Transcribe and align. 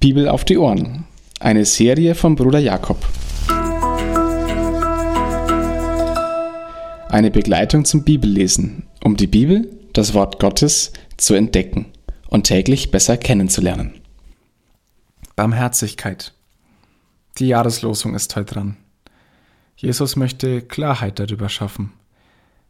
Bibel 0.00 0.30
auf 0.30 0.46
die 0.46 0.56
Ohren. 0.56 1.04
Eine 1.40 1.66
Serie 1.66 2.14
von 2.14 2.34
Bruder 2.34 2.58
Jakob. 2.58 3.06
Eine 7.10 7.30
Begleitung 7.30 7.84
zum 7.84 8.02
Bibellesen, 8.02 8.84
um 9.04 9.18
die 9.18 9.26
Bibel, 9.26 9.70
das 9.92 10.14
Wort 10.14 10.40
Gottes, 10.40 10.94
zu 11.18 11.34
entdecken 11.34 11.84
und 12.28 12.44
täglich 12.44 12.90
besser 12.90 13.18
kennenzulernen. 13.18 13.92
Barmherzigkeit. 15.36 16.32
Die 17.36 17.48
Jahreslosung 17.48 18.14
ist 18.14 18.34
heute 18.36 18.54
dran. 18.54 18.76
Jesus 19.76 20.16
möchte 20.16 20.62
Klarheit 20.62 21.18
darüber 21.18 21.50
schaffen, 21.50 21.92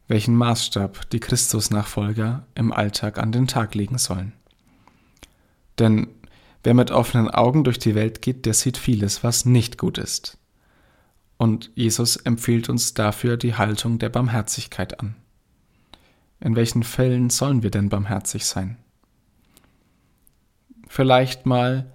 welchen 0.08 0.34
Maßstab 0.34 1.08
die 1.10 1.20
Christusnachfolger 1.20 2.44
im 2.56 2.72
Alltag 2.72 3.18
an 3.18 3.30
den 3.30 3.46
Tag 3.46 3.76
legen 3.76 3.98
sollen. 3.98 4.32
Denn 5.78 6.08
Wer 6.62 6.74
mit 6.74 6.90
offenen 6.90 7.30
Augen 7.30 7.64
durch 7.64 7.78
die 7.78 7.94
Welt 7.94 8.20
geht, 8.20 8.44
der 8.44 8.54
sieht 8.54 8.76
vieles, 8.76 9.24
was 9.24 9.46
nicht 9.46 9.78
gut 9.78 9.96
ist. 9.96 10.36
Und 11.38 11.70
Jesus 11.74 12.16
empfiehlt 12.16 12.68
uns 12.68 12.92
dafür 12.92 13.38
die 13.38 13.54
Haltung 13.54 13.98
der 13.98 14.10
Barmherzigkeit 14.10 15.00
an. 15.00 15.16
In 16.38 16.56
welchen 16.56 16.82
Fällen 16.82 17.30
sollen 17.30 17.62
wir 17.62 17.70
denn 17.70 17.88
barmherzig 17.88 18.44
sein? 18.44 18.76
Vielleicht 20.86 21.46
mal 21.46 21.90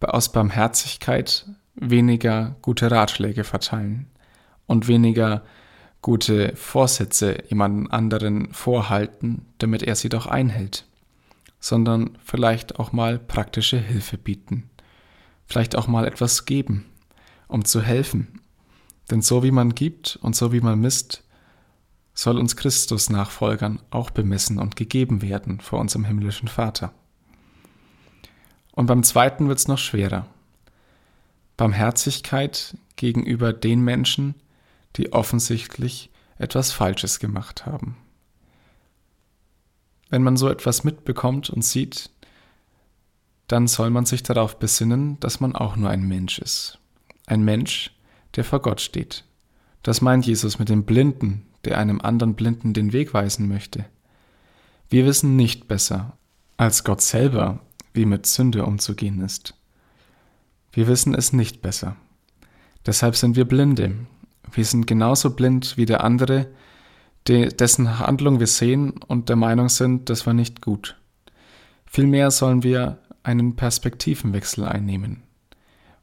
aus 0.00 0.32
Barmherzigkeit 0.32 1.46
weniger 1.76 2.56
gute 2.62 2.90
Ratschläge 2.90 3.44
verteilen 3.44 4.06
und 4.66 4.88
weniger 4.88 5.42
gute 6.02 6.56
Vorsätze 6.56 7.44
jemanden 7.48 7.90
anderen 7.90 8.52
vorhalten, 8.52 9.46
damit 9.58 9.82
er 9.82 9.94
sie 9.94 10.08
doch 10.08 10.26
einhält 10.26 10.89
sondern 11.60 12.18
vielleicht 12.24 12.78
auch 12.78 12.92
mal 12.92 13.18
praktische 13.18 13.78
Hilfe 13.78 14.18
bieten. 14.18 14.68
Vielleicht 15.46 15.76
auch 15.76 15.86
mal 15.86 16.06
etwas 16.06 16.46
geben, 16.46 16.86
um 17.48 17.64
zu 17.64 17.82
helfen. 17.82 18.40
Denn 19.10 19.22
so 19.22 19.42
wie 19.42 19.50
man 19.50 19.74
gibt 19.74 20.18
und 20.22 20.34
so 20.34 20.52
wie 20.52 20.60
man 20.60 20.80
misst, 20.80 21.22
soll 22.14 22.38
uns 22.38 22.56
Christus 22.56 23.10
Nachfolgern 23.10 23.80
auch 23.90 24.10
bemessen 24.10 24.58
und 24.58 24.76
gegeben 24.76 25.22
werden 25.22 25.60
vor 25.60 25.78
unserem 25.78 26.04
himmlischen 26.04 26.48
Vater. 26.48 26.92
Und 28.72 28.86
beim 28.86 29.02
zweiten 29.02 29.48
wird 29.48 29.58
es 29.58 29.68
noch 29.68 29.78
schwerer. 29.78 30.26
Barmherzigkeit 31.56 32.76
gegenüber 32.96 33.52
den 33.52 33.80
Menschen, 33.80 34.34
die 34.96 35.12
offensichtlich 35.12 36.10
etwas 36.38 36.72
Falsches 36.72 37.18
gemacht 37.18 37.66
haben. 37.66 37.96
Wenn 40.10 40.22
man 40.22 40.36
so 40.36 40.48
etwas 40.48 40.84
mitbekommt 40.84 41.50
und 41.50 41.64
sieht, 41.64 42.10
dann 43.46 43.66
soll 43.66 43.90
man 43.90 44.06
sich 44.06 44.22
darauf 44.22 44.58
besinnen, 44.58 45.18
dass 45.20 45.40
man 45.40 45.54
auch 45.54 45.76
nur 45.76 45.90
ein 45.90 46.06
Mensch 46.06 46.38
ist. 46.38 46.78
Ein 47.26 47.42
Mensch, 47.42 47.96
der 48.36 48.44
vor 48.44 48.60
Gott 48.60 48.80
steht. 48.80 49.24
Das 49.82 50.00
meint 50.00 50.26
Jesus 50.26 50.58
mit 50.58 50.68
dem 50.68 50.84
Blinden, 50.84 51.46
der 51.64 51.78
einem 51.78 52.00
anderen 52.00 52.34
Blinden 52.34 52.74
den 52.74 52.92
Weg 52.92 53.14
weisen 53.14 53.48
möchte. 53.48 53.86
Wir 54.88 55.06
wissen 55.06 55.36
nicht 55.36 55.68
besser 55.68 56.16
als 56.56 56.84
Gott 56.84 57.00
selber, 57.00 57.60
wie 57.94 58.04
mit 58.04 58.26
Sünde 58.26 58.66
umzugehen 58.66 59.20
ist. 59.22 59.54
Wir 60.72 60.86
wissen 60.86 61.14
es 61.14 61.32
nicht 61.32 61.62
besser. 61.62 61.96
Deshalb 62.86 63.16
sind 63.16 63.34
wir 63.34 63.46
Blinde. 63.46 63.94
Wir 64.52 64.64
sind 64.64 64.86
genauso 64.86 65.30
blind 65.30 65.76
wie 65.76 65.86
der 65.86 66.04
andere, 66.04 66.48
dessen 67.28 67.98
Handlung 67.98 68.40
wir 68.40 68.46
sehen 68.46 68.94
und 69.06 69.28
der 69.28 69.36
Meinung 69.36 69.68
sind, 69.68 70.10
das 70.10 70.26
war 70.26 70.34
nicht 70.34 70.62
gut. 70.62 70.96
Vielmehr 71.84 72.30
sollen 72.30 72.62
wir 72.62 72.98
einen 73.22 73.56
Perspektivenwechsel 73.56 74.64
einnehmen. 74.64 75.22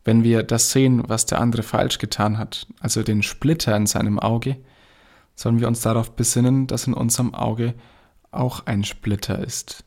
Wenn 0.03 0.23
wir 0.23 0.43
das 0.43 0.71
sehen, 0.71 1.03
was 1.07 1.25
der 1.25 1.41
andere 1.41 1.63
falsch 1.63 1.97
getan 1.97 2.37
hat, 2.37 2.67
also 2.79 3.03
den 3.03 3.23
Splitter 3.23 3.75
in 3.75 3.87
seinem 3.87 4.19
Auge, 4.19 4.57
sollen 5.35 5.59
wir 5.59 5.67
uns 5.67 5.81
darauf 5.81 6.15
besinnen, 6.15 6.67
dass 6.67 6.87
in 6.87 6.93
unserem 6.93 7.33
Auge 7.33 7.73
auch 8.31 8.65
ein 8.65 8.83
Splitter 8.83 9.39
ist. 9.39 9.83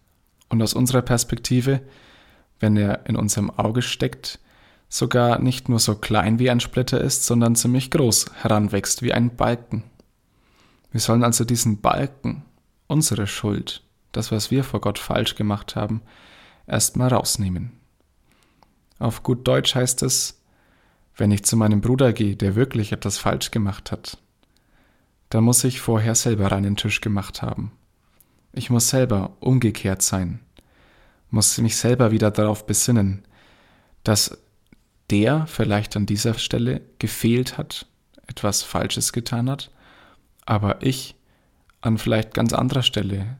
Und 0.49 0.63
aus 0.63 0.75
unserer 0.75 1.03
Perspektive, 1.03 1.81
wenn 2.59 2.77
er 2.77 3.07
in 3.07 3.17
unserem 3.17 3.51
Auge 3.51 3.83
steckt, 3.83 4.41
sogar 4.89 5.39
nicht 5.39 5.69
nur 5.69 5.79
so 5.79 5.95
klein 5.95 6.39
wie 6.39 6.51
ein 6.51 6.61
Splitter 6.61 7.01
ist, 7.01 7.25
sondern 7.25 7.55
ziemlich 7.55 7.91
groß 7.91 8.27
heranwächst 8.43 9.03
wie 9.03 9.13
ein 9.13 9.37
Balken. 9.37 9.85
Wir 10.91 11.01
sollen 11.01 11.25
also 11.25 11.45
diesen 11.45 11.81
Balken, 11.81 12.43
unsere 12.87 13.27
Schuld, 13.27 13.83
das, 14.13 14.33
was 14.33 14.51
wir 14.51 14.65
vor 14.65 14.81
Gott 14.81 14.99
falsch 14.99 15.37
gemacht 15.37 15.77
haben, 15.77 16.03
erstmal 16.67 17.09
rausnehmen. 17.09 17.73
Auf 18.99 19.23
gut 19.23 19.47
Deutsch 19.47 19.75
heißt 19.75 20.03
es, 20.03 20.41
wenn 21.17 21.31
ich 21.31 21.45
zu 21.45 21.57
meinem 21.57 21.81
Bruder 21.81 22.13
gehe, 22.13 22.37
der 22.37 22.57
wirklich 22.57 22.93
etwas 22.93 23.19
falsch 23.19 23.51
gemacht 23.51 23.93
hat, 23.93 24.19
dann 25.29 25.45
muss 25.45 25.63
ich 25.63 25.81
vorher 25.81 26.15
selber 26.15 26.51
einen 26.51 26.77
Tisch 26.77 27.01
gemacht 27.01 27.41
haben. 27.41 27.73
Ich 28.53 28.69
muss 28.69 28.89
selber 28.89 29.37
umgekehrt 29.39 30.03
sein, 30.03 30.41
muss 31.31 31.57
mich 31.59 31.77
selber 31.77 32.11
wieder 32.11 32.33
darauf 32.33 32.67
besinnen, 32.67 33.23
dass 34.03 34.37
der 35.11 35.47
vielleicht 35.47 35.97
an 35.97 36.07
dieser 36.07 36.35
Stelle 36.35 36.81
gefehlt 36.99 37.59
hat, 37.59 37.87
etwas 38.27 38.63
Falsches 38.63 39.13
getan 39.13 39.49
hat 39.49 39.71
aber 40.51 40.83
ich 40.83 41.15
an 41.81 41.97
vielleicht 41.97 42.35
ganz 42.35 42.53
anderer 42.53 42.83
Stelle 42.83 43.39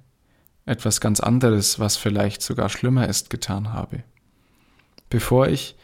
etwas 0.65 1.01
ganz 1.01 1.19
anderes, 1.19 1.81
was 1.81 1.97
vielleicht 1.97 2.41
sogar 2.41 2.69
schlimmer 2.69 3.09
ist, 3.09 3.31
getan 3.31 3.73
habe. 3.73 4.05
Bevor 5.09 5.49
ich 5.49 5.75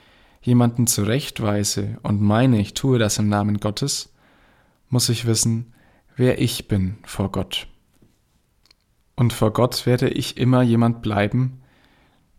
jemanden 0.41 0.86
zurechtweise 0.86 1.98
und 2.04 2.20
meine, 2.20 2.60
ich 2.60 2.75
tue 2.75 3.00
das 3.00 3.19
im 3.19 3.28
Namen 3.28 3.59
Gottes, 3.59 4.15
muss 4.88 5.09
ich 5.09 5.26
wissen, 5.26 5.75
wer 6.15 6.41
ich 6.41 6.69
bin 6.69 6.98
vor 7.04 7.32
Gott. 7.32 7.66
Und 9.16 9.32
vor 9.32 9.53
Gott 9.53 9.84
werde 9.84 10.09
ich 10.09 10.36
immer 10.36 10.62
jemand 10.62 11.03
bleiben, 11.03 11.60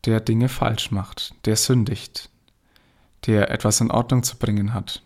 der 0.06 0.22
Dinge 0.22 0.48
falsch 0.48 0.92
macht, 0.92 1.34
der 1.46 1.58
sündigt, 1.58 2.30
der 3.26 3.52
etwas 3.52 3.82
in 3.82 3.92
Ordnung 3.92 4.24
zu 4.24 4.38
bringen 4.38 4.74
hat. 4.74 5.04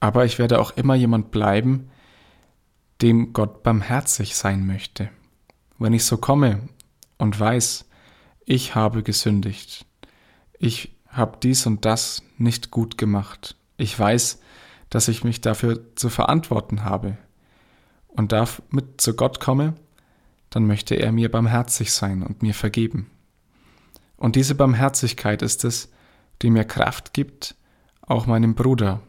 Aber 0.00 0.26
ich 0.26 0.38
werde 0.38 0.60
auch 0.60 0.72
immer 0.72 0.96
jemand 0.96 1.30
bleiben, 1.30 1.88
dem 3.02 3.32
Gott 3.32 3.62
barmherzig 3.62 4.36
sein 4.36 4.66
möchte. 4.66 5.10
Wenn 5.78 5.92
ich 5.92 6.04
so 6.04 6.16
komme 6.16 6.68
und 7.18 7.38
weiß, 7.38 7.84
ich 8.44 8.74
habe 8.74 9.02
gesündigt, 9.02 9.86
ich 10.58 10.96
habe 11.08 11.38
dies 11.42 11.66
und 11.66 11.84
das 11.84 12.22
nicht 12.38 12.70
gut 12.70 12.96
gemacht, 12.96 13.56
ich 13.76 13.98
weiß, 13.98 14.40
dass 14.90 15.08
ich 15.08 15.24
mich 15.24 15.40
dafür 15.40 15.94
zu 15.96 16.08
verantworten 16.08 16.84
habe 16.84 17.18
und 18.08 18.32
damit 18.32 19.00
zu 19.00 19.14
Gott 19.14 19.40
komme, 19.40 19.74
dann 20.50 20.66
möchte 20.66 20.94
er 20.94 21.12
mir 21.12 21.30
barmherzig 21.30 21.92
sein 21.92 22.22
und 22.22 22.42
mir 22.42 22.54
vergeben. 22.54 23.10
Und 24.16 24.36
diese 24.36 24.54
Barmherzigkeit 24.54 25.42
ist 25.42 25.64
es, 25.64 25.90
die 26.40 26.50
mir 26.50 26.64
Kraft 26.64 27.12
gibt, 27.12 27.56
auch 28.00 28.26
meinem 28.26 28.54
Bruder, 28.54 29.02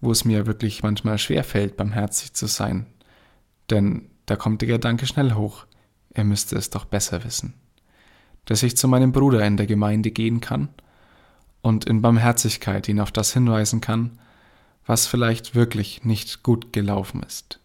wo 0.00 0.10
es 0.10 0.24
mir 0.24 0.46
wirklich 0.46 0.82
manchmal 0.82 1.18
schwer 1.18 1.44
fällt, 1.44 1.76
barmherzig 1.76 2.32
zu 2.32 2.46
sein, 2.46 2.86
denn 3.70 4.10
da 4.26 4.36
kommt 4.36 4.60
der 4.60 4.68
Gedanke 4.68 5.06
schnell 5.06 5.34
hoch, 5.34 5.66
er 6.12 6.24
müsste 6.24 6.56
es 6.56 6.70
doch 6.70 6.84
besser 6.84 7.24
wissen. 7.24 7.54
Dass 8.44 8.62
ich 8.62 8.76
zu 8.76 8.88
meinem 8.88 9.12
Bruder 9.12 9.44
in 9.46 9.56
der 9.56 9.66
Gemeinde 9.66 10.10
gehen 10.10 10.40
kann 10.40 10.68
und 11.62 11.84
in 11.84 12.02
Barmherzigkeit 12.02 12.88
ihn 12.88 13.00
auf 13.00 13.12
das 13.12 13.32
hinweisen 13.32 13.80
kann, 13.80 14.18
was 14.86 15.06
vielleicht 15.06 15.54
wirklich 15.54 16.04
nicht 16.04 16.42
gut 16.42 16.72
gelaufen 16.72 17.22
ist. 17.22 17.60